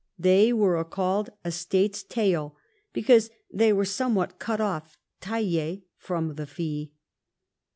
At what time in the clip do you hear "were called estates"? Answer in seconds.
0.51-2.01